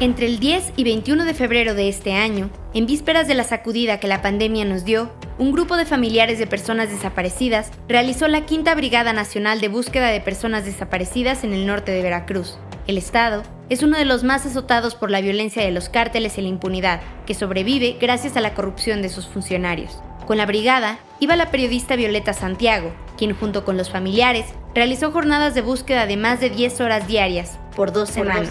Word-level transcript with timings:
Entre 0.00 0.26
el 0.26 0.38
10 0.38 0.74
y 0.76 0.84
21 0.84 1.24
de 1.24 1.34
febrero 1.34 1.74
de 1.74 1.88
este 1.88 2.14
año, 2.14 2.50
en 2.72 2.86
vísperas 2.86 3.26
de 3.26 3.34
la 3.34 3.42
sacudida 3.42 3.98
que 3.98 4.06
la 4.06 4.22
pandemia 4.22 4.64
nos 4.64 4.84
dio, 4.84 5.10
un 5.38 5.50
grupo 5.50 5.76
de 5.76 5.86
familiares 5.86 6.38
de 6.38 6.46
personas 6.46 6.88
desaparecidas 6.88 7.72
realizó 7.88 8.28
la 8.28 8.46
Quinta 8.46 8.76
Brigada 8.76 9.12
Nacional 9.12 9.60
de 9.60 9.66
Búsqueda 9.66 10.10
de 10.10 10.20
Personas 10.20 10.64
Desaparecidas 10.64 11.42
en 11.42 11.52
el 11.52 11.66
norte 11.66 11.90
de 11.90 12.02
Veracruz. 12.02 12.58
El 12.86 12.96
Estado 12.96 13.42
es 13.70 13.82
uno 13.82 13.98
de 13.98 14.04
los 14.04 14.22
más 14.22 14.46
azotados 14.46 14.94
por 14.94 15.10
la 15.10 15.20
violencia 15.20 15.64
de 15.64 15.72
los 15.72 15.88
cárteles 15.88 16.38
y 16.38 16.42
la 16.42 16.48
impunidad, 16.48 17.00
que 17.26 17.34
sobrevive 17.34 17.96
gracias 18.00 18.36
a 18.36 18.40
la 18.40 18.54
corrupción 18.54 19.02
de 19.02 19.08
sus 19.08 19.26
funcionarios. 19.26 20.00
Con 20.28 20.36
la 20.36 20.46
brigada 20.46 21.00
iba 21.18 21.34
la 21.34 21.50
periodista 21.50 21.96
Violeta 21.96 22.34
Santiago, 22.34 22.92
quien 23.16 23.34
junto 23.34 23.64
con 23.64 23.76
los 23.76 23.90
familiares 23.90 24.46
realizó 24.76 25.10
jornadas 25.10 25.56
de 25.56 25.62
búsqueda 25.62 26.06
de 26.06 26.16
más 26.16 26.38
de 26.38 26.50
10 26.50 26.82
horas 26.82 27.08
diarias 27.08 27.58
por 27.74 27.92
dos 27.92 28.10
semanas. 28.10 28.50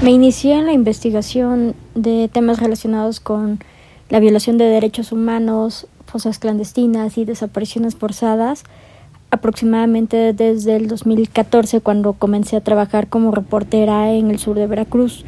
Me 0.00 0.12
inicié 0.12 0.54
en 0.54 0.66
la 0.66 0.72
investigación 0.72 1.74
de 1.96 2.28
temas 2.32 2.60
relacionados 2.60 3.18
con 3.18 3.58
la 4.10 4.20
violación 4.20 4.56
de 4.56 4.64
derechos 4.66 5.10
humanos, 5.10 5.88
fosas 6.06 6.38
clandestinas 6.38 7.18
y 7.18 7.24
desapariciones 7.24 7.96
forzadas 7.96 8.62
aproximadamente 9.30 10.32
desde 10.32 10.76
el 10.76 10.86
2014 10.86 11.80
cuando 11.80 12.12
comencé 12.12 12.54
a 12.54 12.60
trabajar 12.60 13.08
como 13.08 13.32
reportera 13.32 14.12
en 14.12 14.30
el 14.30 14.38
sur 14.38 14.56
de 14.56 14.68
Veracruz. 14.68 15.24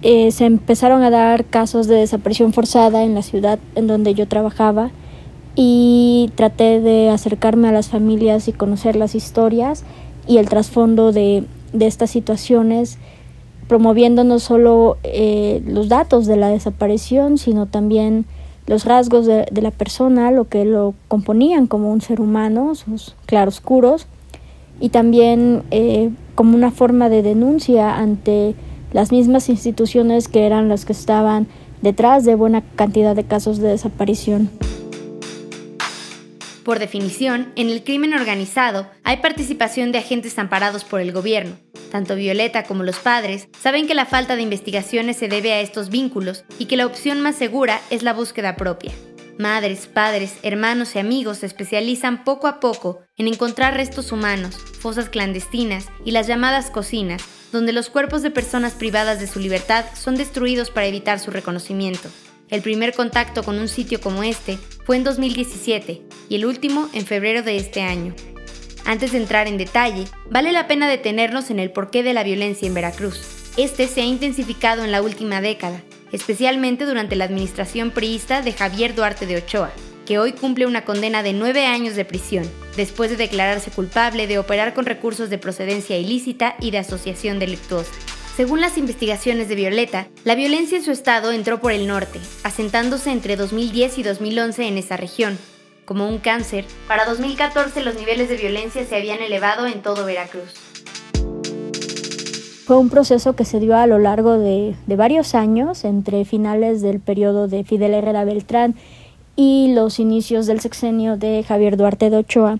Eh, 0.00 0.30
se 0.30 0.46
empezaron 0.46 1.02
a 1.02 1.10
dar 1.10 1.44
casos 1.44 1.88
de 1.88 1.96
desaparición 1.96 2.54
forzada 2.54 3.04
en 3.04 3.14
la 3.14 3.22
ciudad 3.22 3.58
en 3.74 3.86
donde 3.86 4.14
yo 4.14 4.26
trabajaba 4.26 4.90
y 5.54 6.30
traté 6.36 6.80
de 6.80 7.10
acercarme 7.10 7.68
a 7.68 7.72
las 7.72 7.88
familias 7.88 8.48
y 8.48 8.54
conocer 8.54 8.96
las 8.96 9.14
historias 9.14 9.84
y 10.26 10.38
el 10.38 10.48
trasfondo 10.48 11.12
de, 11.12 11.44
de 11.74 11.86
estas 11.86 12.10
situaciones 12.10 12.98
promoviendo 13.68 14.24
no 14.24 14.38
solo 14.38 14.98
eh, 15.02 15.62
los 15.66 15.88
datos 15.88 16.26
de 16.26 16.36
la 16.36 16.48
desaparición, 16.48 17.38
sino 17.38 17.66
también 17.66 18.24
los 18.66 18.84
rasgos 18.84 19.26
de, 19.26 19.46
la 19.52 19.70
persona, 19.70 20.30
lo 20.30 20.48
que 20.48 20.64
lo 20.64 20.94
componían 21.08 21.66
como 21.66 21.92
un 21.92 22.00
ser 22.00 22.20
humano, 22.20 22.74
sus 22.74 23.14
claroscuros, 23.26 24.06
y 24.80 24.90
también 24.90 25.62
eh, 25.70 26.10
como 26.34 26.56
una 26.56 26.70
forma 26.70 27.08
de 27.08 27.22
denuncia 27.22 27.96
ante 27.96 28.54
las 28.92 29.12
mismas 29.12 29.48
instituciones 29.48 30.28
que 30.28 30.46
eran 30.46 30.68
las 30.68 30.84
que 30.84 30.92
estaban 30.92 31.46
detrás 31.82 32.24
de 32.24 32.34
buena 32.34 32.62
cantidad 32.76 33.14
de 33.14 33.24
casos 33.24 33.58
de 33.58 33.68
desaparición. 33.68 34.50
Por 36.64 36.80
definición, 36.80 37.52
en 37.54 37.70
el 37.70 37.84
crimen 37.84 38.12
organizado 38.12 38.88
hay 39.04 39.18
participación 39.18 39.92
de 39.92 39.98
agentes 39.98 40.36
amparados 40.38 40.82
por 40.82 41.00
el 41.00 41.12
gobierno. 41.12 41.54
Tanto 41.90 42.16
Violeta 42.16 42.64
como 42.64 42.82
los 42.82 42.98
padres 42.98 43.48
saben 43.60 43.86
que 43.86 43.94
la 43.94 44.06
falta 44.06 44.36
de 44.36 44.42
investigaciones 44.42 45.16
se 45.16 45.28
debe 45.28 45.52
a 45.52 45.60
estos 45.60 45.90
vínculos 45.90 46.44
y 46.58 46.66
que 46.66 46.76
la 46.76 46.86
opción 46.86 47.20
más 47.20 47.36
segura 47.36 47.80
es 47.90 48.02
la 48.02 48.12
búsqueda 48.12 48.56
propia. 48.56 48.92
Madres, 49.38 49.86
padres, 49.86 50.34
hermanos 50.42 50.96
y 50.96 50.98
amigos 50.98 51.38
se 51.38 51.46
especializan 51.46 52.24
poco 52.24 52.46
a 52.46 52.58
poco 52.58 53.00
en 53.18 53.28
encontrar 53.28 53.74
restos 53.74 54.10
humanos, 54.10 54.56
fosas 54.56 55.10
clandestinas 55.10 55.88
y 56.06 56.12
las 56.12 56.26
llamadas 56.26 56.70
cocinas, 56.70 57.22
donde 57.52 57.72
los 57.72 57.90
cuerpos 57.90 58.22
de 58.22 58.30
personas 58.30 58.72
privadas 58.72 59.20
de 59.20 59.26
su 59.26 59.38
libertad 59.38 59.84
son 59.94 60.16
destruidos 60.16 60.70
para 60.70 60.86
evitar 60.86 61.20
su 61.20 61.30
reconocimiento. 61.30 62.08
El 62.48 62.62
primer 62.62 62.94
contacto 62.94 63.42
con 63.42 63.58
un 63.58 63.68
sitio 63.68 64.00
como 64.00 64.22
este 64.22 64.56
fue 64.84 64.96
en 64.96 65.04
2017 65.04 66.02
y 66.28 66.34
el 66.34 66.46
último 66.46 66.88
en 66.94 67.04
febrero 67.04 67.42
de 67.42 67.56
este 67.56 67.82
año. 67.82 68.14
Antes 68.86 69.10
de 69.10 69.18
entrar 69.18 69.48
en 69.48 69.58
detalle, 69.58 70.04
vale 70.30 70.52
la 70.52 70.68
pena 70.68 70.88
detenernos 70.88 71.50
en 71.50 71.58
el 71.58 71.72
porqué 71.72 72.04
de 72.04 72.14
la 72.14 72.22
violencia 72.22 72.68
en 72.68 72.74
Veracruz. 72.74 73.20
Este 73.56 73.88
se 73.88 74.00
ha 74.00 74.04
intensificado 74.04 74.84
en 74.84 74.92
la 74.92 75.02
última 75.02 75.40
década, 75.40 75.82
especialmente 76.12 76.84
durante 76.84 77.16
la 77.16 77.24
administración 77.24 77.90
priista 77.90 78.42
de 78.42 78.52
Javier 78.52 78.94
Duarte 78.94 79.26
de 79.26 79.38
Ochoa, 79.38 79.72
que 80.06 80.20
hoy 80.20 80.32
cumple 80.32 80.66
una 80.66 80.84
condena 80.84 81.24
de 81.24 81.32
nueve 81.32 81.66
años 81.66 81.96
de 81.96 82.04
prisión, 82.04 82.48
después 82.76 83.10
de 83.10 83.16
declararse 83.16 83.72
culpable 83.72 84.28
de 84.28 84.38
operar 84.38 84.72
con 84.72 84.86
recursos 84.86 85.30
de 85.30 85.38
procedencia 85.38 85.98
ilícita 85.98 86.54
y 86.60 86.70
de 86.70 86.78
asociación 86.78 87.40
delictuosa. 87.40 87.90
Según 88.36 88.60
las 88.60 88.78
investigaciones 88.78 89.48
de 89.48 89.56
Violeta, 89.56 90.06
la 90.22 90.36
violencia 90.36 90.78
en 90.78 90.84
su 90.84 90.92
estado 90.92 91.32
entró 91.32 91.60
por 91.60 91.72
el 91.72 91.88
norte, 91.88 92.20
asentándose 92.44 93.10
entre 93.10 93.34
2010 93.34 93.98
y 93.98 94.02
2011 94.04 94.68
en 94.68 94.78
esa 94.78 94.96
región. 94.96 95.38
Como 95.86 96.08
un 96.08 96.18
cáncer, 96.18 96.64
para 96.88 97.04
2014 97.04 97.82
los 97.84 97.94
niveles 97.94 98.28
de 98.28 98.36
violencia 98.36 98.84
se 98.84 98.96
habían 98.96 99.20
elevado 99.20 99.66
en 99.66 99.82
todo 99.82 100.04
Veracruz. 100.04 100.52
Fue 102.66 102.76
un 102.76 102.90
proceso 102.90 103.34
que 103.34 103.44
se 103.44 103.60
dio 103.60 103.76
a 103.76 103.86
lo 103.86 104.00
largo 104.00 104.36
de, 104.36 104.74
de 104.88 104.96
varios 104.96 105.36
años, 105.36 105.84
entre 105.84 106.24
finales 106.24 106.82
del 106.82 106.98
periodo 106.98 107.46
de 107.46 107.62
Fidel 107.62 107.94
Herrera 107.94 108.24
Beltrán 108.24 108.74
y 109.36 109.72
los 109.74 110.00
inicios 110.00 110.46
del 110.46 110.58
sexenio 110.58 111.16
de 111.16 111.44
Javier 111.44 111.76
Duarte 111.76 112.10
de 112.10 112.16
Ochoa. 112.16 112.58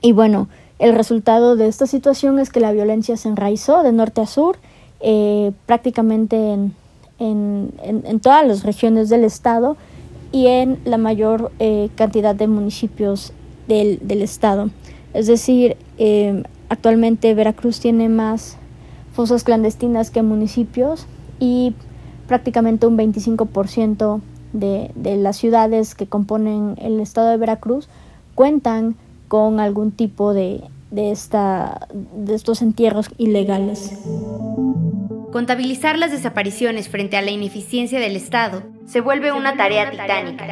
Y 0.00 0.12
bueno, 0.12 0.48
el 0.78 0.94
resultado 0.94 1.56
de 1.56 1.66
esta 1.66 1.88
situación 1.88 2.38
es 2.38 2.50
que 2.50 2.60
la 2.60 2.70
violencia 2.70 3.16
se 3.16 3.28
enraizó 3.28 3.82
de 3.82 3.90
norte 3.90 4.20
a 4.20 4.26
sur 4.26 4.58
eh, 5.00 5.50
prácticamente 5.66 6.36
en, 6.52 6.74
en, 7.18 8.20
todas 8.20 8.46
las 8.46 8.62
regiones 8.62 9.08
del 9.08 9.24
estado 9.24 9.76
y 10.34 10.48
en 10.48 10.80
la 10.84 10.98
mayor 10.98 11.52
eh, 11.60 11.90
cantidad 11.94 12.34
de 12.34 12.48
municipios 12.48 13.32
del, 13.68 14.00
del 14.02 14.20
estado. 14.20 14.68
Es 15.12 15.28
decir, 15.28 15.76
eh, 15.96 16.42
actualmente 16.68 17.34
Veracruz 17.34 17.78
tiene 17.78 18.08
más 18.08 18.56
fosas 19.12 19.44
clandestinas 19.44 20.10
que 20.10 20.22
municipios 20.22 21.06
y 21.38 21.72
prácticamente 22.26 22.88
un 22.88 22.98
25% 22.98 24.20
de, 24.52 24.90
de 24.96 25.16
las 25.16 25.36
ciudades 25.36 25.94
que 25.94 26.08
componen 26.08 26.74
el 26.78 26.98
estado 26.98 27.30
de 27.30 27.36
Veracruz 27.36 27.88
cuentan 28.34 28.96
con 29.28 29.60
algún 29.60 29.92
tipo 29.92 30.34
de, 30.34 30.64
de, 30.90 31.12
esta, 31.12 31.86
de 31.92 32.34
estos 32.34 32.60
entierros 32.60 33.08
ilegales. 33.18 34.00
Contabilizar 35.34 35.98
las 35.98 36.12
desapariciones 36.12 36.88
frente 36.88 37.16
a 37.16 37.20
la 37.20 37.32
ineficiencia 37.32 37.98
del 37.98 38.14
Estado 38.14 38.62
se 38.86 39.00
vuelve 39.00 39.32
una 39.32 39.56
tarea 39.56 39.90
titánica. 39.90 40.46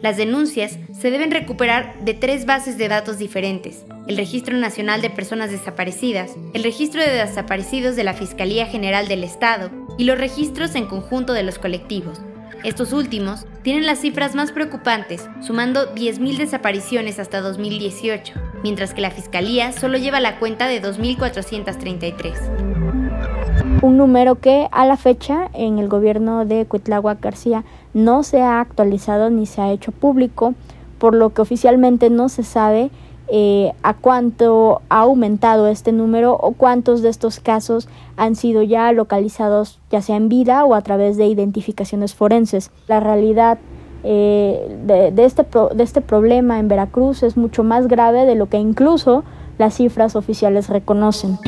Las 0.00 0.16
denuncias 0.16 0.78
se 0.98 1.10
deben 1.10 1.30
recuperar 1.30 1.94
de 2.00 2.14
tres 2.14 2.46
bases 2.46 2.78
de 2.78 2.88
datos 2.88 3.18
diferentes, 3.18 3.84
el 4.08 4.16
Registro 4.16 4.56
Nacional 4.56 5.02
de 5.02 5.10
Personas 5.10 5.50
Desaparecidas, 5.50 6.36
el 6.54 6.64
Registro 6.64 7.02
de 7.02 7.10
Desaparecidos 7.10 7.96
de 7.96 8.04
la 8.04 8.14
Fiscalía 8.14 8.64
General 8.64 9.08
del 9.08 9.24
Estado 9.24 9.70
y 9.98 10.04
los 10.04 10.16
registros 10.16 10.74
en 10.74 10.86
conjunto 10.86 11.34
de 11.34 11.42
los 11.42 11.58
colectivos. 11.58 12.22
Estos 12.62 12.94
últimos 12.94 13.44
tienen 13.60 13.84
las 13.84 13.98
cifras 13.98 14.34
más 14.34 14.52
preocupantes, 14.52 15.28
sumando 15.42 15.94
10.000 15.94 16.38
desapariciones 16.38 17.18
hasta 17.18 17.42
2018, 17.42 18.32
mientras 18.62 18.94
que 18.94 19.02
la 19.02 19.10
Fiscalía 19.10 19.72
solo 19.72 19.98
lleva 19.98 20.18
la 20.18 20.38
cuenta 20.38 20.66
de 20.66 20.80
2.433 20.80 22.73
un 23.84 23.98
número 23.98 24.36
que 24.36 24.66
a 24.72 24.86
la 24.86 24.96
fecha 24.96 25.50
en 25.52 25.78
el 25.78 25.88
gobierno 25.88 26.46
de 26.46 26.64
Cuitlagua 26.64 27.18
García 27.20 27.64
no 27.92 28.22
se 28.22 28.40
ha 28.40 28.60
actualizado 28.60 29.28
ni 29.28 29.44
se 29.44 29.60
ha 29.60 29.72
hecho 29.72 29.92
público, 29.92 30.54
por 30.98 31.14
lo 31.14 31.34
que 31.34 31.42
oficialmente 31.42 32.08
no 32.08 32.30
se 32.30 32.44
sabe 32.44 32.90
eh, 33.28 33.74
a 33.82 33.92
cuánto 33.92 34.80
ha 34.88 35.00
aumentado 35.00 35.66
este 35.66 35.92
número 35.92 36.32
o 36.32 36.52
cuántos 36.52 37.02
de 37.02 37.10
estos 37.10 37.40
casos 37.40 37.86
han 38.16 38.36
sido 38.36 38.62
ya 38.62 38.90
localizados 38.92 39.80
ya 39.90 40.00
sea 40.00 40.16
en 40.16 40.30
vida 40.30 40.64
o 40.64 40.74
a 40.74 40.80
través 40.80 41.18
de 41.18 41.26
identificaciones 41.26 42.14
forenses. 42.14 42.70
La 42.88 43.00
realidad 43.00 43.58
eh, 44.02 44.78
de, 44.86 45.24
este 45.24 45.46
de 45.74 45.84
este 45.84 46.00
problema 46.00 46.58
en 46.58 46.68
Veracruz 46.68 47.22
es 47.22 47.36
mucho 47.36 47.64
más 47.64 47.86
grave 47.86 48.24
de 48.24 48.34
lo 48.34 48.48
que 48.48 48.56
incluso 48.56 49.24
las 49.58 49.74
cifras 49.74 50.16
oficiales 50.16 50.70
reconocen. 50.70 51.38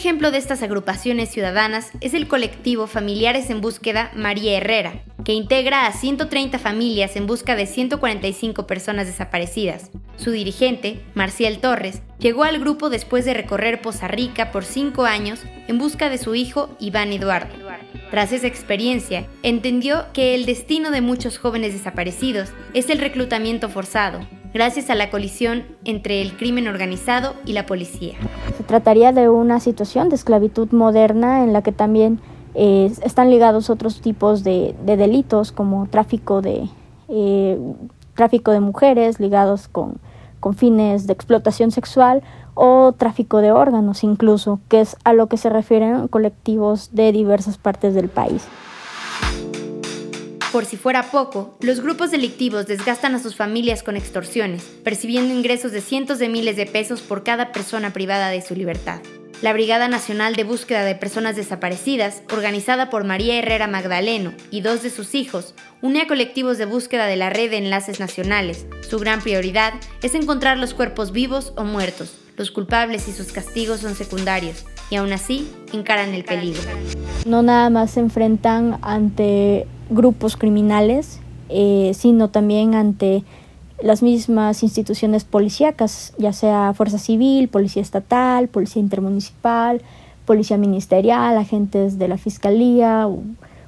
Ejemplo 0.00 0.30
de 0.30 0.38
estas 0.38 0.62
agrupaciones 0.62 1.28
ciudadanas 1.28 1.90
es 2.00 2.14
el 2.14 2.26
colectivo 2.26 2.86
Familiares 2.86 3.50
en 3.50 3.60
Búsqueda 3.60 4.10
María 4.16 4.56
Herrera, 4.56 5.02
que 5.26 5.34
integra 5.34 5.86
a 5.86 5.92
130 5.92 6.58
familias 6.58 7.16
en 7.16 7.26
busca 7.26 7.54
de 7.54 7.66
145 7.66 8.66
personas 8.66 9.08
desaparecidas. 9.08 9.90
Su 10.16 10.30
dirigente, 10.30 11.04
Marcial 11.12 11.58
Torres, 11.58 12.00
llegó 12.18 12.44
al 12.44 12.58
grupo 12.60 12.88
después 12.88 13.26
de 13.26 13.34
recorrer 13.34 13.82
Poza 13.82 14.08
Rica 14.08 14.52
por 14.52 14.64
cinco 14.64 15.04
años 15.04 15.40
en 15.68 15.76
busca 15.76 16.08
de 16.08 16.16
su 16.16 16.34
hijo 16.34 16.74
Iván 16.80 17.12
Eduardo. 17.12 17.54
Tras 18.10 18.32
esa 18.32 18.46
experiencia, 18.46 19.26
entendió 19.42 20.06
que 20.14 20.34
el 20.34 20.46
destino 20.46 20.90
de 20.90 21.02
muchos 21.02 21.36
jóvenes 21.36 21.74
desaparecidos 21.74 22.48
es 22.72 22.88
el 22.88 23.00
reclutamiento 23.00 23.68
forzado, 23.68 24.26
gracias 24.52 24.90
a 24.90 24.94
la 24.94 25.10
colisión 25.10 25.64
entre 25.84 26.22
el 26.22 26.36
crimen 26.36 26.68
organizado 26.68 27.34
y 27.44 27.52
la 27.52 27.66
policía. 27.66 28.14
Se 28.56 28.64
trataría 28.64 29.12
de 29.12 29.28
una 29.28 29.60
situación 29.60 30.08
de 30.08 30.16
esclavitud 30.16 30.70
moderna 30.72 31.44
en 31.44 31.52
la 31.52 31.62
que 31.62 31.72
también 31.72 32.20
eh, 32.54 32.92
están 33.02 33.30
ligados 33.30 33.70
otros 33.70 34.00
tipos 34.00 34.42
de, 34.42 34.74
delitos 34.84 35.52
como 35.52 35.86
tráfico 35.86 36.42
de, 36.42 36.68
eh, 37.08 37.58
tráfico 38.14 38.50
de 38.50 38.60
mujeres 38.60 39.20
ligados 39.20 39.68
con, 39.68 39.98
con 40.40 40.54
fines 40.54 41.06
de 41.06 41.12
explotación 41.12 41.70
sexual 41.70 42.22
o 42.54 42.92
tráfico 42.92 43.38
de 43.38 43.52
órganos 43.52 44.02
incluso, 44.02 44.60
que 44.68 44.80
es 44.80 44.96
a 45.04 45.12
lo 45.12 45.28
que 45.28 45.36
se 45.36 45.48
refieren 45.48 46.08
colectivos 46.08 46.90
de 46.92 47.12
diversas 47.12 47.56
partes 47.56 47.94
del 47.94 48.08
país. 48.08 48.46
Por 50.52 50.64
si 50.64 50.76
fuera 50.76 51.12
poco, 51.12 51.54
los 51.60 51.80
grupos 51.80 52.10
delictivos 52.10 52.66
desgastan 52.66 53.14
a 53.14 53.20
sus 53.20 53.36
familias 53.36 53.84
con 53.84 53.96
extorsiones, 53.96 54.64
percibiendo 54.82 55.32
ingresos 55.32 55.70
de 55.70 55.80
cientos 55.80 56.18
de 56.18 56.28
miles 56.28 56.56
de 56.56 56.66
pesos 56.66 57.02
por 57.02 57.22
cada 57.22 57.52
persona 57.52 57.92
privada 57.92 58.30
de 58.30 58.42
su 58.42 58.56
libertad. 58.56 59.00
La 59.42 59.52
Brigada 59.52 59.86
Nacional 59.86 60.34
de 60.34 60.42
Búsqueda 60.42 60.82
de 60.84 60.96
Personas 60.96 61.36
Desaparecidas, 61.36 62.22
organizada 62.32 62.90
por 62.90 63.04
María 63.04 63.36
Herrera 63.38 63.68
Magdaleno 63.68 64.32
y 64.50 64.60
dos 64.60 64.82
de 64.82 64.90
sus 64.90 65.14
hijos, 65.14 65.54
une 65.82 66.02
a 66.02 66.08
colectivos 66.08 66.58
de 66.58 66.64
búsqueda 66.64 67.06
de 67.06 67.16
la 67.16 67.30
red 67.30 67.50
de 67.50 67.58
enlaces 67.58 68.00
nacionales. 68.00 68.66
Su 68.88 68.98
gran 68.98 69.20
prioridad 69.20 69.74
es 70.02 70.16
encontrar 70.16 70.58
los 70.58 70.74
cuerpos 70.74 71.12
vivos 71.12 71.52
o 71.56 71.62
muertos. 71.62 72.16
Los 72.36 72.50
culpables 72.50 73.06
y 73.06 73.12
sus 73.12 73.30
castigos 73.30 73.80
son 73.80 73.94
secundarios, 73.94 74.64
y 74.90 74.96
aún 74.96 75.12
así 75.12 75.48
encaran 75.72 76.12
el 76.12 76.24
peligro. 76.24 76.62
No 77.24 77.40
nada 77.40 77.70
más 77.70 77.92
se 77.92 78.00
enfrentan 78.00 78.78
ante 78.82 79.68
grupos 79.90 80.36
criminales, 80.36 81.20
eh, 81.48 81.92
sino 81.94 82.28
también 82.28 82.74
ante 82.74 83.24
las 83.82 84.02
mismas 84.02 84.62
instituciones 84.62 85.24
policíacas, 85.24 86.14
ya 86.18 86.32
sea 86.32 86.72
Fuerza 86.74 86.98
Civil, 86.98 87.48
Policía 87.48 87.82
Estatal, 87.82 88.48
Policía 88.48 88.80
Intermunicipal, 88.80 89.82
Policía 90.26 90.58
Ministerial, 90.58 91.36
agentes 91.36 91.98
de 91.98 92.08
la 92.08 92.18
Fiscalía, 92.18 93.08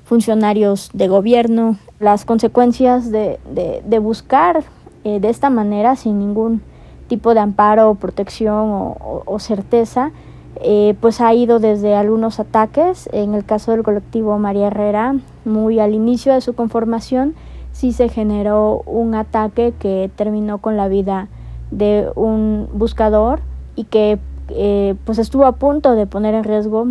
funcionarios 0.04 0.90
de 0.92 1.08
gobierno. 1.08 1.78
Las 1.98 2.24
consecuencias 2.24 3.10
de, 3.10 3.38
de, 3.84 3.98
buscar 3.98 4.64
eh, 5.04 5.20
de 5.20 5.30
esta 5.30 5.50
manera, 5.50 5.96
sin 5.96 6.18
ningún 6.18 6.60
tipo 7.08 7.34
de 7.34 7.40
amparo 7.40 7.90
o 7.90 7.94
protección 7.94 8.94
o, 8.94 9.38
certeza, 9.38 10.12
eh, 10.60 10.94
pues 11.00 11.20
ha 11.20 11.32
ido 11.34 11.58
desde 11.58 11.94
algunos 11.94 12.40
ataques, 12.40 13.08
en 13.12 13.34
el 13.34 13.44
caso 13.44 13.72
del 13.72 13.82
colectivo 13.82 14.38
María 14.38 14.68
Herrera, 14.68 15.16
muy 15.44 15.78
al 15.78 15.94
inicio 15.94 16.32
de 16.32 16.40
su 16.40 16.54
conformación, 16.54 17.34
sí 17.72 17.92
se 17.92 18.08
generó 18.08 18.82
un 18.86 19.14
ataque 19.14 19.72
que 19.78 20.10
terminó 20.14 20.58
con 20.58 20.76
la 20.76 20.88
vida 20.88 21.28
de 21.70 22.10
un 22.14 22.68
buscador 22.72 23.40
y 23.74 23.84
que 23.84 24.18
eh, 24.48 24.94
pues 25.04 25.18
estuvo 25.18 25.46
a 25.46 25.52
punto 25.52 25.94
de 25.94 26.06
poner 26.06 26.34
en 26.34 26.44
riesgo 26.44 26.88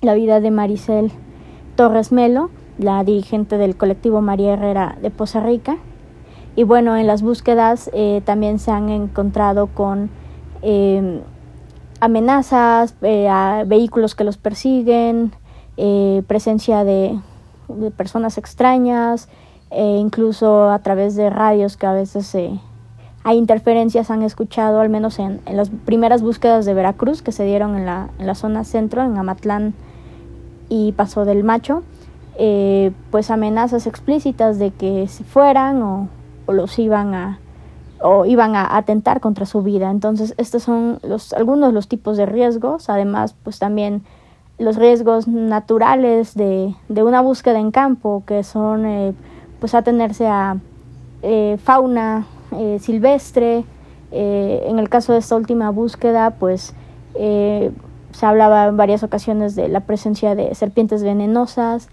la 0.00 0.14
vida 0.14 0.40
de 0.40 0.50
Maricel 0.50 1.12
Torres 1.76 2.10
Melo, 2.12 2.50
la 2.78 3.04
dirigente 3.04 3.58
del 3.58 3.76
colectivo 3.76 4.20
María 4.20 4.54
Herrera 4.54 4.96
de 5.00 5.10
Poza 5.10 5.40
Rica. 5.40 5.76
Y 6.56 6.62
bueno, 6.62 6.96
en 6.96 7.06
las 7.06 7.22
búsquedas 7.22 7.90
eh, 7.92 8.22
también 8.24 8.58
se 8.58 8.70
han 8.70 8.88
encontrado 8.88 9.66
con 9.66 10.08
em, 10.62 11.20
amenazas, 12.00 12.94
eh, 13.02 13.28
a 13.28 13.64
vehículos 13.66 14.14
que 14.14 14.24
los 14.24 14.38
persiguen, 14.38 15.32
presencia 16.28 16.84
de, 16.84 17.18
de 17.68 17.90
personas 17.90 18.38
extrañas, 18.38 19.28
e 19.70 19.96
incluso 19.96 20.70
a 20.70 20.78
través 20.80 21.16
de 21.16 21.30
radios 21.30 21.76
que 21.76 21.86
a 21.86 21.92
veces 21.92 22.34
hay 23.24 23.38
interferencias, 23.38 24.10
han 24.10 24.22
escuchado, 24.22 24.80
al 24.80 24.90
menos 24.90 25.18
en, 25.18 25.40
las 25.50 25.70
primeras 25.70 26.22
búsquedas 26.22 26.66
de 26.66 26.74
Veracruz 26.74 27.22
que 27.22 27.32
se 27.32 27.44
dieron 27.44 27.74
en 27.74 27.86
la, 27.86 28.10
en 28.18 28.26
la 28.26 28.34
zona 28.34 28.64
centro, 28.64 29.02
en 29.02 29.16
Amatlán 29.16 29.74
y 30.68 30.92
Paso 30.92 31.24
del 31.24 31.42
Macho, 31.42 31.82
eh, 32.36 32.92
pues 33.10 33.30
amenazas 33.30 33.86
explícitas 33.86 34.58
de 34.58 34.72
que 34.72 35.08
se 35.08 35.24
fueran 35.24 35.82
o, 35.82 36.08
los 36.48 36.78
iban 36.78 37.14
a 37.14 37.38
o 38.00 38.26
iban 38.26 38.54
a 38.54 38.76
atentar 38.76 39.20
contra 39.20 39.46
su 39.46 39.62
vida. 39.62 39.90
Entonces, 39.90 40.34
estos 40.36 40.62
son 40.62 40.98
los, 41.02 41.32
algunos 41.32 41.70
de 41.70 41.72
los 41.72 41.88
tipos 41.88 42.18
de 42.18 42.26
riesgos. 42.26 42.90
Además, 42.90 43.34
pues 43.42 43.58
también 43.58 44.02
los 44.58 44.76
riesgos 44.76 45.26
naturales 45.26 46.34
de, 46.34 46.74
de 46.88 47.02
una 47.02 47.20
búsqueda 47.20 47.58
en 47.58 47.70
campo, 47.70 48.22
que 48.26 48.44
son 48.44 48.86
eh, 48.86 49.14
pues 49.64 49.74
atenerse 49.74 50.26
a 50.26 50.58
eh, 51.22 51.56
fauna 51.56 52.26
eh, 52.52 52.78
silvestre. 52.80 53.64
Eh, 54.12 54.62
en 54.66 54.78
el 54.78 54.90
caso 54.90 55.14
de 55.14 55.20
esta 55.20 55.36
última 55.36 55.70
búsqueda, 55.70 56.32
pues 56.38 56.74
se 57.14 58.26
hablaba 58.26 58.66
en 58.66 58.76
varias 58.76 59.02
ocasiones 59.02 59.54
de 59.54 59.68
la 59.68 59.80
presencia 59.80 60.34
de 60.34 60.54
serpientes 60.54 61.02
venenosas. 61.02 61.88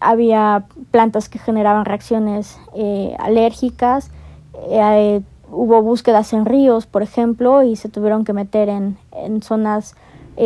había 0.00 0.64
plantas 0.90 1.28
que 1.28 1.38
generaban 1.38 1.84
reacciones 1.84 2.58
alérgicas. 3.18 4.10
hubo 5.50 5.82
búsquedas 5.82 6.32
en 6.32 6.46
ríos, 6.46 6.86
por 6.86 7.02
ejemplo, 7.02 7.62
y 7.62 7.76
se 7.76 7.90
tuvieron 7.90 8.24
que 8.24 8.32
meter 8.32 8.70
en, 8.70 8.96
en 9.12 9.42
zonas 9.42 9.94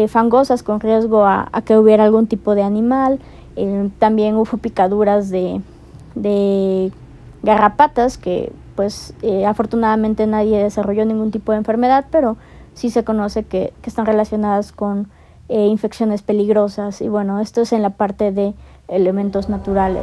fangosas 0.08 0.62
con 0.62 0.80
riesgo 0.80 1.24
a, 1.24 1.48
que 1.64 1.76
hubiera 1.76 2.04
algún 2.04 2.26
tipo 2.26 2.54
de 2.54 2.62
animal. 2.62 3.20
Eh, 3.56 3.90
también 3.98 4.36
hubo 4.36 4.58
picaduras 4.58 5.30
de, 5.30 5.60
garrapatas 7.42 8.18
que 8.18 8.52
pues 8.74 9.14
eh, 9.22 9.46
afortunadamente 9.46 10.26
nadie 10.26 10.62
desarrolló 10.62 11.04
ningún 11.06 11.30
tipo 11.30 11.52
de 11.52 11.58
enfermedad, 11.58 12.06
pero 12.10 12.36
sí 12.74 12.90
se 12.90 13.04
conoce 13.04 13.44
que, 13.44 13.72
que 13.80 13.88
están 13.88 14.04
relacionadas 14.04 14.72
con 14.72 15.08
eh, 15.48 15.66
infecciones 15.66 16.22
peligrosas 16.22 17.00
y 17.00 17.08
bueno, 17.08 17.40
esto 17.40 17.62
es 17.62 17.72
en 17.72 17.80
la 17.80 17.90
parte 17.90 18.32
de 18.32 18.54
elementos 18.88 19.48
naturales. 19.48 20.02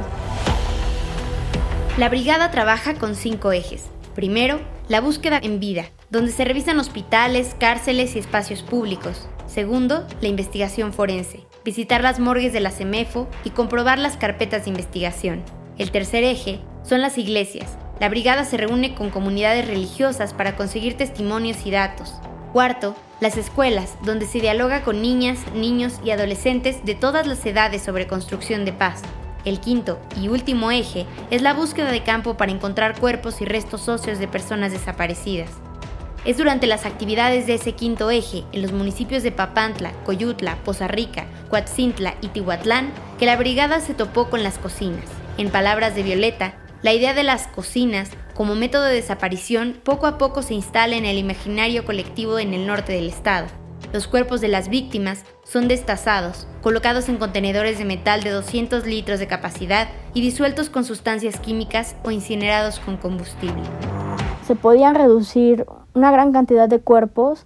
La 1.97 2.09
brigada 2.09 2.49
trabaja 2.49 2.95
con 2.95 3.15
cinco 3.15 3.51
ejes. 3.51 3.85
Primero, 4.15 4.59
la 4.87 5.01
búsqueda 5.01 5.39
en 5.41 5.59
vida, 5.59 5.85
donde 6.09 6.31
se 6.31 6.45
revisan 6.45 6.79
hospitales, 6.79 7.55
cárceles 7.59 8.15
y 8.15 8.19
espacios 8.19 8.63
públicos. 8.63 9.27
Segundo, 9.53 10.07
la 10.19 10.29
investigación 10.29 10.93
forense, 10.93 11.45
visitar 11.63 12.01
las 12.01 12.19
morgues 12.19 12.53
de 12.53 12.59
la 12.59 12.71
CEMEFO 12.71 13.27
y 13.43 13.51
comprobar 13.51 13.99
las 13.99 14.17
carpetas 14.17 14.63
de 14.63 14.71
investigación. 14.71 15.43
El 15.77 15.91
tercer 15.91 16.23
eje 16.23 16.59
son 16.81 17.01
las 17.01 17.19
iglesias. 17.19 17.77
La 17.99 18.09
brigada 18.09 18.45
se 18.45 18.57
reúne 18.57 18.95
con 18.95 19.11
comunidades 19.11 19.67
religiosas 19.67 20.33
para 20.33 20.55
conseguir 20.55 20.97
testimonios 20.97 21.67
y 21.67 21.71
datos. 21.71 22.15
Cuarto, 22.51 22.95
las 23.19 23.37
escuelas, 23.37 23.95
donde 24.03 24.25
se 24.25 24.41
dialoga 24.41 24.83
con 24.83 25.03
niñas, 25.03 25.37
niños 25.53 25.99
y 26.03 26.09
adolescentes 26.09 26.83
de 26.83 26.95
todas 26.95 27.27
las 27.27 27.45
edades 27.45 27.83
sobre 27.83 28.07
construcción 28.07 28.65
de 28.65 28.73
paz. 28.73 29.03
El 29.45 29.59
quinto 29.59 29.99
y 30.19 30.29
último 30.29 30.71
eje 30.71 31.05
es 31.29 31.43
la 31.43 31.53
búsqueda 31.53 31.91
de 31.91 32.01
campo 32.01 32.37
para 32.37 32.51
encontrar 32.51 32.99
cuerpos 32.99 33.39
y 33.39 33.45
restos 33.45 33.87
óseos 33.87 34.17
de 34.17 34.27
personas 34.27 34.71
desaparecidas. 34.71 35.51
Es 36.25 36.37
durante 36.37 36.67
las 36.67 36.85
actividades 36.85 37.47
de 37.47 37.55
ese 37.55 37.73
quinto 37.73 38.09
eje, 38.09 38.45
en 38.53 38.61
los 38.61 38.71
municipios 38.71 39.23
de 39.23 39.33
Papantla, 39.33 39.91
Coyutla, 40.05 40.57
Poza 40.63 40.87
Rica, 40.87 41.25
Coatzintla 41.49 42.15
y 42.21 42.29
Tihuatlán, 42.29 42.93
que 43.19 43.25
la 43.25 43.35
brigada 43.35 43.81
se 43.81 43.93
topó 43.93 44.29
con 44.29 44.41
las 44.41 44.57
cocinas. 44.57 45.03
En 45.37 45.49
palabras 45.49 45.95
de 45.95 46.03
Violeta, 46.03 46.53
la 46.81 46.93
idea 46.93 47.13
de 47.13 47.23
las 47.23 47.47
cocinas 47.47 48.09
como 48.33 48.55
método 48.55 48.83
de 48.85 48.95
desaparición 48.95 49.75
poco 49.83 50.07
a 50.07 50.17
poco 50.17 50.43
se 50.43 50.53
instala 50.53 50.95
en 50.95 51.03
el 51.03 51.17
imaginario 51.17 51.83
colectivo 51.83 52.39
en 52.39 52.53
el 52.53 52.67
norte 52.67 52.93
del 52.93 53.09
estado. 53.09 53.47
Los 53.91 54.07
cuerpos 54.07 54.39
de 54.39 54.47
las 54.47 54.69
víctimas 54.69 55.25
son 55.43 55.67
destazados, 55.67 56.47
colocados 56.61 57.09
en 57.09 57.17
contenedores 57.17 57.77
de 57.77 57.85
metal 57.85 58.23
de 58.23 58.29
200 58.29 58.85
litros 58.85 59.19
de 59.19 59.27
capacidad 59.27 59.89
y 60.13 60.21
disueltos 60.21 60.69
con 60.69 60.85
sustancias 60.85 61.37
químicas 61.41 61.97
o 62.03 62.11
incinerados 62.11 62.79
con 62.79 62.95
combustible. 62.95 63.61
Se 64.47 64.55
podían 64.55 64.95
reducir 64.95 65.65
una 65.93 66.11
gran 66.11 66.31
cantidad 66.31 66.67
de 66.67 66.79
cuerpos 66.79 67.45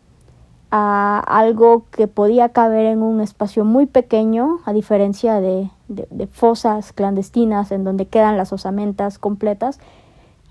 a 0.69 1.19
algo 1.19 1.85
que 1.91 2.07
podía 2.07 2.49
caber 2.49 2.85
en 2.85 3.01
un 3.01 3.21
espacio 3.21 3.63
muy 3.63 3.85
pequeño, 3.85 4.59
a 4.65 4.73
diferencia 4.73 5.39
de, 5.39 5.69
fosas 6.31 6.91
clandestinas 6.91 7.71
en 7.71 7.85
donde 7.85 8.05
quedan 8.05 8.35
las 8.35 8.51
osamentas 8.51 9.19
completas. 9.19 9.79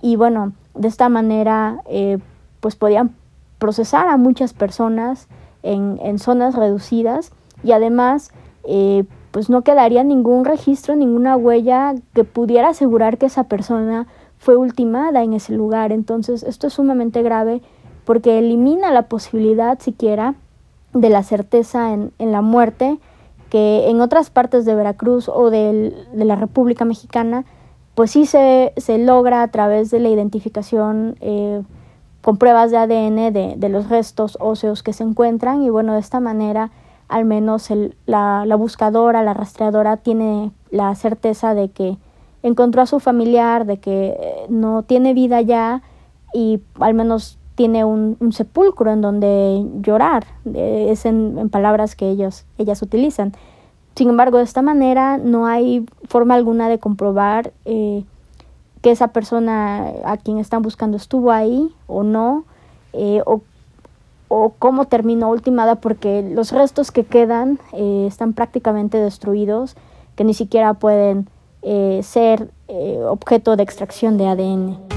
Y 0.00 0.16
bueno, 0.16 0.52
de 0.74 0.88
esta 0.88 1.08
manera 1.08 1.82
eh, 1.86 2.18
pues 2.60 2.76
podían 2.76 3.14
procesar 3.58 4.08
a 4.08 4.16
muchas 4.16 4.54
personas 4.54 5.28
en, 5.62 5.98
en 6.02 6.18
zonas 6.18 6.54
reducidas 6.54 7.32
y 7.62 7.72
además 7.72 8.30
eh, 8.64 9.04
pues 9.30 9.50
no 9.50 9.62
quedaría 9.62 10.02
ningún 10.02 10.46
registro, 10.46 10.96
ninguna 10.96 11.36
huella 11.36 11.94
que 12.14 12.24
pudiera 12.24 12.70
asegurar 12.70 13.18
que 13.18 13.26
esa 13.26 13.44
persona 13.44 14.06
fue 14.38 14.56
ultimada 14.56 15.22
en 15.22 15.34
ese 15.34 15.52
lugar. 15.52 15.92
Entonces 15.92 16.42
esto 16.42 16.68
es 16.68 16.72
sumamente 16.72 17.22
grave 17.22 17.60
porque 18.06 18.38
elimina 18.38 18.90
la 18.92 19.02
posibilidad 19.02 19.78
siquiera 19.80 20.36
de 20.94 21.10
la 21.10 21.22
certeza 21.22 21.92
en, 21.92 22.12
la 22.18 22.40
muerte, 22.40 22.98
que 23.50 23.90
en 23.90 24.00
otras 24.00 24.30
partes 24.30 24.64
de 24.64 24.74
Veracruz 24.74 25.28
o 25.28 25.50
de 25.50 25.92
la 26.14 26.36
República 26.36 26.84
Mexicana, 26.86 27.44
pues 27.94 28.12
sí 28.12 28.24
se, 28.24 28.72
logra 28.98 29.42
a 29.42 29.48
través 29.48 29.90
de 29.90 29.98
la 29.98 30.08
identificación 30.08 31.16
eh, 31.20 31.62
con 32.22 32.38
pruebas 32.38 32.70
de 32.70 32.78
ADN 32.78 33.32
de, 33.32 33.68
los 33.68 33.88
restos 33.88 34.38
óseos 34.40 34.82
que 34.82 34.92
se 34.92 35.02
encuentran 35.02 35.62
y 35.62 35.70
bueno, 35.70 35.94
de 35.94 36.00
esta 36.00 36.20
manera 36.20 36.70
al 37.08 37.24
menos 37.24 37.68
la, 38.06 38.44
la 38.46 38.56
buscadora, 38.56 39.22
la 39.22 39.34
rastreadora 39.34 39.96
tiene 39.96 40.50
la 40.70 40.94
certeza 40.94 41.54
de 41.54 41.70
que 41.70 41.98
encontró 42.42 42.82
a 42.82 42.86
su 42.86 43.00
familiar, 43.00 43.64
de 43.64 43.78
que 43.78 44.08
eh, 44.08 44.46
no 44.48 44.82
tiene 44.82 45.14
vida 45.14 45.40
ya 45.40 45.82
y 46.32 46.60
al 46.80 46.94
menos 46.94 47.38
tiene 47.56 47.84
un, 47.84 48.16
sepulcro 48.32 48.92
en 48.92 49.00
donde 49.00 49.66
llorar, 49.80 50.26
es 50.54 51.06
en, 51.06 51.48
palabras 51.48 51.96
que 51.96 52.08
ellos, 52.08 52.44
ellas 52.58 52.82
utilizan. 52.82 53.32
Sin 53.96 54.10
embargo, 54.10 54.38
de 54.38 54.44
esta 54.44 54.60
manera 54.60 55.16
no 55.16 55.46
hay 55.46 55.86
forma 56.06 56.34
alguna 56.34 56.68
de 56.68 56.78
comprobar 56.78 57.52
eh, 57.64 58.04
que 58.82 58.90
esa 58.90 59.08
persona 59.08 59.86
a 60.04 60.18
quien 60.18 60.38
están 60.38 60.60
buscando 60.60 60.98
estuvo 60.98 61.32
ahí 61.32 61.74
o 61.86 62.02
no, 62.02 62.44
eh, 62.92 63.22
o, 63.24 63.40
cómo 64.58 64.84
terminó 64.84 65.30
ultimada, 65.30 65.76
porque 65.76 66.22
los 66.22 66.52
restos 66.52 66.90
que 66.90 67.04
quedan 67.04 67.58
eh, 67.72 68.04
están 68.06 68.34
prácticamente 68.34 68.98
destruidos, 68.98 69.76
que 70.14 70.24
ni 70.24 70.34
siquiera 70.34 70.74
pueden 70.74 71.28
ser 72.02 72.52
objeto 73.08 73.56
de 73.56 73.64
extracción 73.64 74.16
de 74.18 74.28
ADN. 74.28 74.95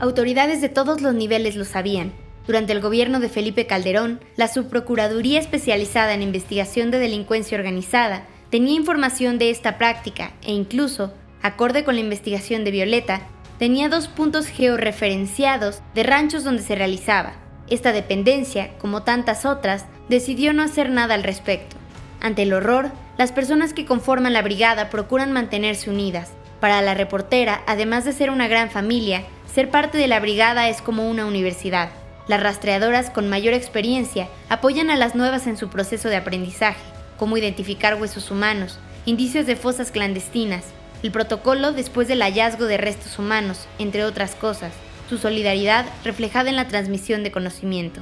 Autoridades 0.00 0.62
de 0.62 0.70
todos 0.70 1.02
los 1.02 1.12
niveles 1.12 1.56
lo 1.56 1.66
sabían. 1.66 2.14
Durante 2.46 2.72
el 2.72 2.80
gobierno 2.80 3.20
de 3.20 3.28
Felipe 3.28 3.66
Calderón, 3.66 4.18
la 4.34 4.48
Subprocuraduría 4.48 5.38
especializada 5.38 6.14
en 6.14 6.22
investigación 6.22 6.90
de 6.90 6.98
delincuencia 6.98 7.58
organizada 7.58 8.26
tenía 8.48 8.76
información 8.76 9.38
de 9.38 9.50
esta 9.50 9.76
práctica 9.76 10.32
e 10.40 10.52
incluso, 10.52 11.12
acorde 11.42 11.84
con 11.84 11.96
la 11.96 12.00
investigación 12.00 12.64
de 12.64 12.70
Violeta, 12.70 13.20
tenía 13.58 13.90
dos 13.90 14.08
puntos 14.08 14.46
georreferenciados 14.46 15.82
de 15.94 16.02
ranchos 16.02 16.44
donde 16.44 16.62
se 16.62 16.76
realizaba. 16.76 17.34
Esta 17.68 17.92
dependencia, 17.92 18.70
como 18.78 19.02
tantas 19.02 19.44
otras, 19.44 19.84
decidió 20.08 20.54
no 20.54 20.62
hacer 20.62 20.88
nada 20.88 21.12
al 21.12 21.24
respecto. 21.24 21.76
Ante 22.22 22.44
el 22.44 22.54
horror, 22.54 22.90
las 23.18 23.32
personas 23.32 23.74
que 23.74 23.84
conforman 23.84 24.32
la 24.32 24.40
brigada 24.40 24.88
procuran 24.88 25.30
mantenerse 25.30 25.90
unidas. 25.90 26.30
Para 26.58 26.80
la 26.80 26.94
reportera, 26.94 27.62
además 27.66 28.06
de 28.06 28.12
ser 28.12 28.30
una 28.30 28.48
gran 28.48 28.70
familia, 28.70 29.24
ser 29.52 29.70
parte 29.70 29.98
de 29.98 30.06
la 30.06 30.20
brigada 30.20 30.68
es 30.68 30.80
como 30.80 31.08
una 31.08 31.26
universidad. 31.26 31.88
Las 32.28 32.42
rastreadoras 32.42 33.10
con 33.10 33.28
mayor 33.28 33.54
experiencia 33.54 34.28
apoyan 34.48 34.90
a 34.90 34.96
las 34.96 35.14
nuevas 35.14 35.46
en 35.46 35.56
su 35.56 35.68
proceso 35.68 36.08
de 36.08 36.16
aprendizaje, 36.16 36.80
cómo 37.18 37.36
identificar 37.36 38.00
huesos 38.00 38.30
humanos, 38.30 38.78
indicios 39.06 39.46
de 39.46 39.56
fosas 39.56 39.90
clandestinas, 39.90 40.64
el 41.02 41.10
protocolo 41.10 41.72
después 41.72 42.06
del 42.06 42.22
hallazgo 42.22 42.66
de 42.66 42.76
restos 42.76 43.18
humanos, 43.18 43.66
entre 43.78 44.04
otras 44.04 44.34
cosas, 44.36 44.72
su 45.08 45.18
solidaridad 45.18 45.84
reflejada 46.04 46.50
en 46.50 46.56
la 46.56 46.68
transmisión 46.68 47.24
de 47.24 47.32
conocimiento. 47.32 48.00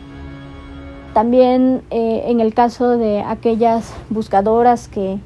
También 1.14 1.82
eh, 1.90 2.24
en 2.26 2.40
el 2.40 2.52
caso 2.52 2.98
de 2.98 3.22
aquellas 3.22 3.94
buscadoras 4.10 4.88
que, 4.88 5.16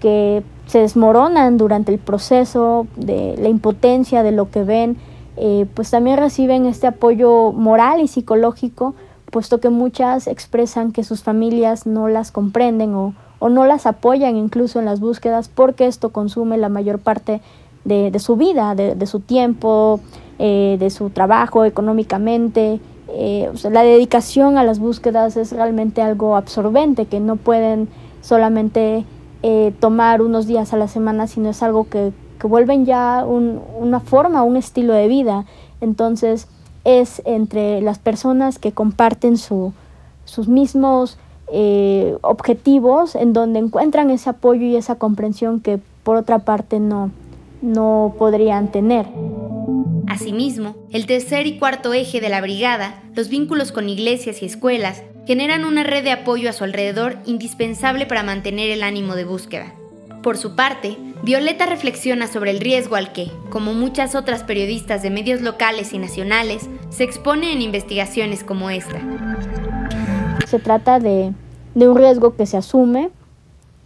que 0.00 0.44
se 0.66 0.78
desmoronan 0.78 1.58
durante 1.58 1.92
el 1.92 1.98
proceso, 1.98 2.86
de 2.94 3.34
la 3.38 3.48
impotencia 3.48 4.22
de 4.22 4.30
lo 4.30 4.50
que 4.50 4.62
ven, 4.62 4.96
eh, 5.40 5.66
pues 5.74 5.90
también 5.90 6.18
reciben 6.18 6.66
este 6.66 6.88
apoyo 6.88 7.52
moral 7.52 8.00
y 8.00 8.08
psicológico, 8.08 8.94
puesto 9.30 9.60
que 9.60 9.70
muchas 9.70 10.26
expresan 10.26 10.90
que 10.90 11.04
sus 11.04 11.22
familias 11.22 11.86
no 11.86 12.08
las 12.08 12.32
comprenden 12.32 12.94
o, 12.94 13.14
no 13.40 13.64
las 13.64 13.86
apoyan 13.86 14.36
incluso 14.36 14.80
en 14.80 14.84
las 14.84 14.98
búsquedas 14.98 15.48
porque 15.48 15.86
esto 15.86 16.10
consume 16.10 16.58
la 16.58 16.68
mayor 16.68 16.98
parte 16.98 17.40
de, 17.84 18.18
su 18.18 18.34
vida, 18.34 18.74
de, 18.74 19.06
su 19.06 19.20
tiempo, 19.20 20.00
eh, 20.40 20.76
de 20.80 20.90
su 20.90 21.10
trabajo 21.10 21.64
económicamente. 21.64 22.80
Eh, 23.10 23.48
la 23.70 23.84
dedicación 23.84 24.58
a 24.58 24.64
las 24.64 24.80
búsquedas 24.80 25.36
es 25.36 25.52
realmente 25.52 26.02
algo 26.02 26.34
absorbente 26.34 27.06
que 27.06 27.20
no 27.20 27.36
pueden 27.36 27.88
solamente 28.22 29.04
tomar 29.78 30.20
unos 30.20 30.48
días 30.48 30.72
a 30.72 30.76
la 30.76 30.88
semana, 30.88 31.28
sino 31.28 31.48
es 31.50 31.62
algo 31.62 31.88
que 31.88 32.12
que 32.38 32.46
vuelven 32.46 32.86
ya 32.86 33.24
una 33.26 34.00
forma, 34.00 34.42
un 34.42 34.56
estilo 34.56 34.92
de 34.92 35.08
vida. 35.08 35.44
Entonces 35.80 36.48
es 36.84 37.22
entre 37.24 37.80
las 37.80 37.98
personas 37.98 38.58
que 38.58 38.72
comparten 38.72 39.36
su, 39.36 39.72
sus 40.24 40.48
mismos 40.48 41.18
eh, 41.52 42.16
objetivos 42.22 43.14
en 43.14 43.32
donde 43.32 43.58
encuentran 43.58 44.10
ese 44.10 44.30
apoyo 44.30 44.66
y 44.66 44.76
esa 44.76 44.96
comprensión 44.96 45.60
que 45.60 45.78
por 46.02 46.16
otra 46.16 46.40
parte 46.40 46.80
no, 46.80 47.10
no 47.62 48.14
podrían 48.18 48.70
tener. 48.70 49.06
Asimismo, 50.06 50.74
el 50.90 51.06
tercer 51.06 51.46
y 51.46 51.58
cuarto 51.58 51.92
eje 51.92 52.20
de 52.20 52.28
la 52.28 52.40
brigada, 52.40 53.02
los 53.14 53.28
vínculos 53.28 53.72
con 53.72 53.88
iglesias 53.88 54.42
y 54.42 54.46
escuelas, 54.46 55.02
generan 55.26 55.66
una 55.66 55.84
red 55.84 56.04
de 56.04 56.12
apoyo 56.12 56.48
a 56.48 56.54
su 56.54 56.64
alrededor 56.64 57.18
indispensable 57.26 58.06
para 58.06 58.22
mantener 58.22 58.70
el 58.70 58.82
ánimo 58.82 59.14
de 59.14 59.24
búsqueda. 59.24 59.74
Por 60.22 60.36
su 60.36 60.56
parte, 60.56 60.96
Violeta 61.22 61.66
reflexiona 61.66 62.26
sobre 62.26 62.50
el 62.50 62.58
riesgo 62.58 62.96
al 62.96 63.12
que, 63.12 63.30
como 63.50 63.72
muchas 63.72 64.16
otras 64.16 64.42
periodistas 64.42 65.00
de 65.02 65.10
medios 65.10 65.42
locales 65.42 65.92
y 65.92 65.98
nacionales, 65.98 66.68
se 66.90 67.04
expone 67.04 67.52
en 67.52 67.62
investigaciones 67.62 68.42
como 68.42 68.68
esta. 68.68 69.00
Se 70.46 70.58
trata 70.58 70.98
de, 70.98 71.32
un 71.74 71.96
riesgo 71.96 72.34
que 72.34 72.46
se 72.46 72.56
asume 72.56 73.10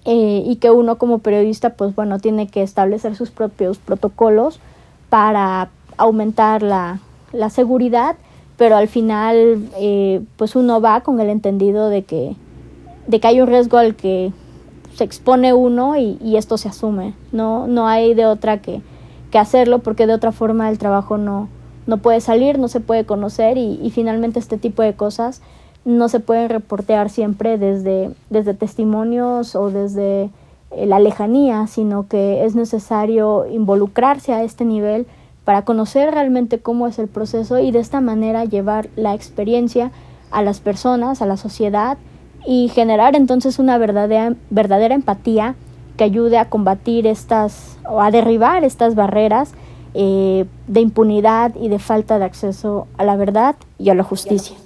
eh, 0.07 0.43
y 0.47 0.57
que 0.57 0.71
uno 0.71 0.97
como 0.97 1.19
periodista, 1.19 1.71
pues 1.75 1.95
bueno, 1.95 2.19
tiene 2.19 2.49
que 2.49 2.63
establecer 2.63 3.15
sus 3.15 3.31
propios 3.31 3.77
protocolos 3.79 4.59
para 5.11 5.69
aumentar 5.99 6.63
la, 6.63 6.99
seguridad, 7.51 8.17
pero 8.57 8.77
al 8.77 8.89
final, 8.89 9.69
eh, 9.79 10.23
pues 10.37 10.57
uno 10.57 10.81
va 10.81 11.03
con 11.03 11.21
el 11.21 11.29
entendido 11.29 11.91
de 11.91 12.05
que, 12.05 12.37
de 13.07 13.21
que 13.21 13.27
hay 13.27 13.41
un 13.43 13.49
riesgo 13.49 13.77
al 13.77 13.97
que 13.97 14.33
se 14.95 15.05
expone 15.05 15.53
uno 15.53 15.97
y, 15.97 16.37
esto 16.37 16.59
se 16.59 16.69
asume. 16.69 17.15
No, 17.33 17.67
no 17.67 17.87
hay 17.87 18.15
de 18.15 18.27
otra 18.27 18.61
que, 18.61 18.83
que, 19.31 19.39
hacerlo 19.39 19.81
porque 19.81 20.07
de 20.07 20.15
otra 20.15 20.33
forma 20.33 20.69
el 20.69 20.79
trabajo 20.79 21.19
no, 21.19 21.49
no 21.87 21.99
puede 21.99 22.21
salir, 22.21 22.59
no 22.59 22.69
se 22.69 22.81
puede 22.81 23.05
conocer 23.05 23.57
y, 23.59 23.91
finalmente 23.91 24.39
este 24.39 24.59
tipo 24.59 24.83
de 24.83 24.95
cosas 24.95 25.43
no 25.85 26.09
se 26.09 26.21
pueden 26.21 26.49
reportear 26.49 27.11
siempre 27.11 27.59
desde, 27.59 28.11
desde 28.31 28.55
testimonios 28.55 29.57
o 29.57 29.71
desde 29.71 30.31
eh, 30.71 30.87
la 30.87 31.01
lejanía, 31.01 31.67
sino 31.67 32.07
que 32.07 32.45
es 32.45 32.55
necesario 32.55 33.47
involucrarse 33.47 34.33
a 34.33 34.45
este 34.45 34.65
nivel 34.65 35.07
para 35.45 35.65
conocer 35.65 36.13
realmente 36.15 36.61
cómo 36.61 36.87
es 36.87 37.01
el 37.01 37.09
proceso 37.09 37.59
y 37.59 37.73
de 37.73 37.81
esta 37.81 38.01
manera 38.01 38.45
llevar 38.45 38.91
la 38.95 39.15
experiencia 39.15 39.91
a 40.31 40.43
las 40.43 40.61
personas, 40.61 41.21
a 41.21 41.27
la 41.27 41.37
sociedad 41.37 41.99
y 42.47 42.69
generar 42.69 43.17
entonces 43.17 43.59
una 43.59 43.79
verdadera, 43.79 44.35
verdadera 44.51 44.95
empatía 44.95 45.55
que 45.97 46.05
ayude 46.05 46.39
a 46.39 46.49
combatir 46.49 47.07
estas 47.07 47.79
o 47.89 48.01
a 48.01 48.11
derribar 48.11 48.65
estas 48.65 48.95
barreras 48.95 49.53
eh, 49.95 50.47
de 50.67 50.81
impunidad 50.81 51.55
y 51.55 51.69
de 51.69 51.79
falta 51.79 52.19
de 52.19 52.25
acceso 52.25 52.87
a 52.97 53.05
la 53.05 53.17
verdad 53.17 53.57
y 53.79 53.91
a 53.91 53.95
la 53.95 54.03
justicia. 54.03 54.57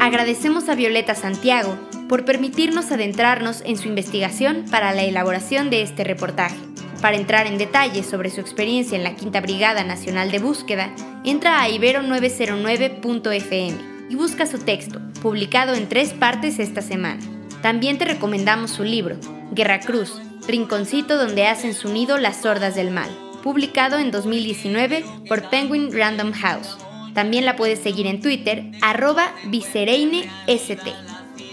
Agradecemos 0.00 0.68
a 0.68 0.74
Violeta 0.74 1.14
Santiago 1.14 1.74
por 2.08 2.24
permitirnos 2.24 2.92
adentrarnos 2.92 3.62
en 3.66 3.76
su 3.76 3.88
investigación 3.88 4.64
para 4.70 4.94
la 4.94 5.02
elaboración 5.02 5.70
de 5.70 5.82
este 5.82 6.04
reportaje. 6.04 6.56
Para 7.04 7.18
entrar 7.18 7.46
en 7.46 7.58
detalles 7.58 8.06
sobre 8.06 8.30
su 8.30 8.40
experiencia 8.40 8.96
en 8.96 9.04
la 9.04 9.14
Quinta 9.14 9.42
Brigada 9.42 9.84
Nacional 9.84 10.30
de 10.30 10.38
Búsqueda, 10.38 10.90
entra 11.22 11.60
a 11.60 11.68
ibero909.fm 11.68 13.76
y 14.08 14.14
busca 14.14 14.46
su 14.46 14.60
texto, 14.60 15.02
publicado 15.20 15.74
en 15.74 15.86
tres 15.86 16.14
partes 16.14 16.58
esta 16.58 16.80
semana. 16.80 17.20
También 17.60 17.98
te 17.98 18.06
recomendamos 18.06 18.70
su 18.70 18.84
libro, 18.84 19.18
Guerra 19.52 19.80
Cruz, 19.80 20.18
Rinconcito 20.48 21.18
donde 21.18 21.46
hacen 21.46 21.74
su 21.74 21.92
nido 21.92 22.16
las 22.16 22.40
sordas 22.40 22.74
del 22.74 22.90
mal, 22.90 23.10
publicado 23.42 23.98
en 23.98 24.10
2019 24.10 25.04
por 25.28 25.50
Penguin 25.50 25.92
Random 25.92 26.32
House. 26.32 26.78
También 27.12 27.44
la 27.44 27.56
puedes 27.56 27.80
seguir 27.80 28.06
en 28.06 28.22
Twitter, 28.22 28.64
arroba 28.80 29.34
vicereinest. 29.48 30.30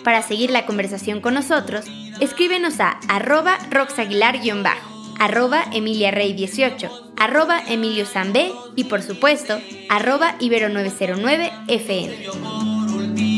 Para 0.05 0.21
seguir 0.21 0.49
la 0.49 0.65
conversación 0.65 1.19
con 1.19 1.33
nosotros, 1.33 1.87
escríbenos 2.21 2.79
a 2.79 2.91
arroba 3.09 3.57
roxaguilar-bajo 3.69 4.91
arroba 5.21 5.63
emiliarey18, 5.71 6.89
arroba 7.15 7.61
Emilio 7.67 8.07
Zambé 8.07 8.51
y 8.75 8.85
por 8.85 9.03
supuesto, 9.03 9.59
arroba 9.87 10.35
Ibero909FM. 10.39 13.31